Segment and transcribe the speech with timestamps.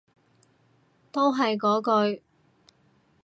[1.11, 2.23] 都係嗰句